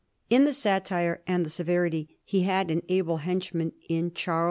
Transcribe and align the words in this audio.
In 0.31 0.45
the 0.45 0.53
satire 0.53 1.21
and 1.27 1.45
the 1.45 1.49
severity 1.51 2.17
he 2.25 2.41
had 2.41 2.71
an 2.71 2.81
able 2.89 3.17
henchman 3.17 3.71
in 3.87 4.11
Charles 4.13 4.13
Churchill. 4.15 4.37